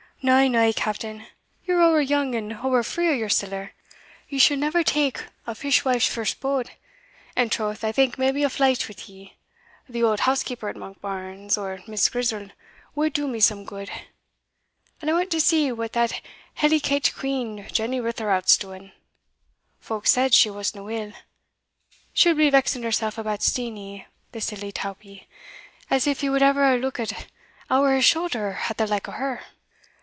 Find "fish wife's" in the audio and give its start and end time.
5.55-6.05